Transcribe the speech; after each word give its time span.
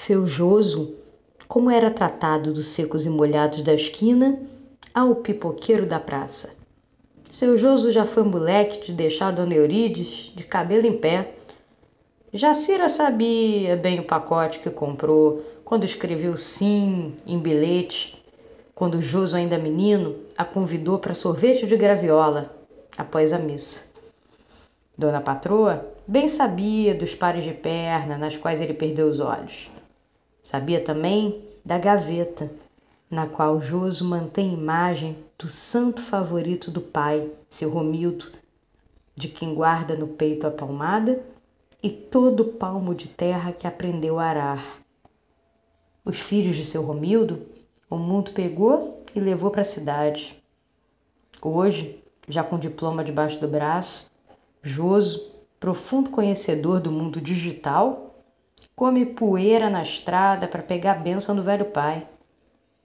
Seu 0.00 0.28
Joso, 0.28 0.94
como 1.48 1.68
era 1.68 1.90
tratado 1.90 2.52
dos 2.52 2.66
secos 2.66 3.04
e 3.04 3.10
molhados 3.10 3.62
da 3.62 3.74
esquina 3.74 4.40
ao 4.94 5.16
pipoqueiro 5.16 5.86
da 5.86 5.98
praça. 5.98 6.54
Seu 7.28 7.58
Joso 7.58 7.90
já 7.90 8.06
foi 8.06 8.22
moleque 8.22 8.86
de 8.86 8.92
deixar 8.92 9.32
Dona 9.32 9.54
Eurides 9.54 10.32
de 10.36 10.44
cabelo 10.44 10.86
em 10.86 10.96
pé. 10.96 11.34
Jacira 12.32 12.88
sabia 12.88 13.76
bem 13.76 13.98
o 13.98 14.04
pacote 14.04 14.60
que 14.60 14.70
comprou 14.70 15.42
quando 15.64 15.82
escreveu 15.82 16.36
sim 16.36 17.16
em 17.26 17.40
bilhete, 17.40 18.24
quando 18.76 19.02
Joso, 19.02 19.34
ainda 19.34 19.58
menino, 19.58 20.14
a 20.36 20.44
convidou 20.44 21.00
para 21.00 21.12
sorvete 21.12 21.66
de 21.66 21.76
graviola 21.76 22.54
após 22.96 23.32
a 23.32 23.38
missa. 23.38 23.86
Dona 24.96 25.20
Patroa 25.20 25.84
bem 26.06 26.28
sabia 26.28 26.94
dos 26.94 27.16
pares 27.16 27.42
de 27.42 27.52
perna 27.52 28.16
nas 28.16 28.36
quais 28.36 28.60
ele 28.60 28.74
perdeu 28.74 29.08
os 29.08 29.18
olhos. 29.18 29.68
Sabia 30.42 30.80
também 30.80 31.44
da 31.64 31.78
gaveta, 31.78 32.50
na 33.10 33.26
qual 33.26 33.60
Joso 33.60 34.04
mantém 34.04 34.52
imagem 34.52 35.18
do 35.38 35.48
santo 35.48 36.02
favorito 36.02 36.70
do 36.70 36.80
pai, 36.80 37.30
seu 37.48 37.70
Romildo, 37.70 38.30
de 39.14 39.28
quem 39.28 39.54
guarda 39.54 39.96
no 39.96 40.08
peito 40.08 40.46
a 40.46 40.50
palmada 40.50 41.24
e 41.82 41.90
todo 41.90 42.40
o 42.40 42.52
palmo 42.52 42.94
de 42.94 43.08
terra 43.08 43.52
que 43.52 43.66
aprendeu 43.66 44.18
a 44.18 44.24
arar. 44.24 44.64
Os 46.04 46.20
filhos 46.20 46.56
de 46.56 46.64
seu 46.64 46.82
Romildo, 46.82 47.46
o 47.90 47.96
mundo 47.96 48.32
pegou 48.32 49.02
e 49.14 49.20
levou 49.20 49.50
para 49.50 49.62
a 49.62 49.64
cidade. 49.64 50.42
Hoje, 51.40 52.02
já 52.28 52.42
com 52.42 52.58
diploma 52.58 53.04
debaixo 53.04 53.40
do 53.40 53.48
braço, 53.48 54.10
Joso, 54.62 55.32
profundo 55.58 56.10
conhecedor 56.10 56.80
do 56.80 56.90
mundo 56.90 57.20
digital, 57.20 58.07
come 58.78 59.04
poeira 59.04 59.68
na 59.68 59.82
estrada 59.82 60.46
para 60.46 60.62
pegar 60.62 60.92
a 60.92 60.94
benção 60.94 61.34
do 61.34 61.42
velho 61.42 61.64
pai 61.64 62.06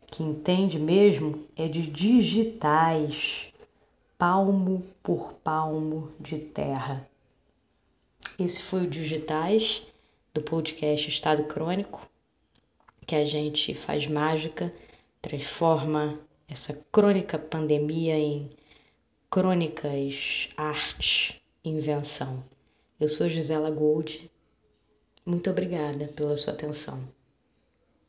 que 0.07 0.23
entende 0.23 0.79
mesmo 0.79 1.45
é 1.55 1.67
de 1.67 1.85
digitais, 1.85 3.53
palmo 4.17 4.83
por 5.03 5.33
palmo 5.33 6.11
de 6.19 6.39
terra. 6.39 7.07
Esse 8.39 8.63
foi 8.63 8.81
o 8.81 8.89
Digitais 8.89 9.83
do 10.33 10.41
podcast 10.41 11.07
Estado 11.07 11.43
Crônico, 11.43 12.09
que 13.05 13.15
a 13.15 13.23
gente 13.23 13.75
faz 13.75 14.07
mágica, 14.07 14.73
transforma 15.21 16.19
essa 16.47 16.83
crônica 16.91 17.37
pandemia 17.37 18.17
em 18.17 18.49
crônicas, 19.29 20.49
arte, 20.57 21.39
invenção. 21.63 22.43
Eu 22.99 23.07
sou 23.07 23.29
Gisela 23.29 23.69
Gold. 23.69 24.31
Muito 25.25 25.49
obrigada 25.49 26.07
pela 26.07 26.37
sua 26.37 26.53
atenção. 26.53 27.13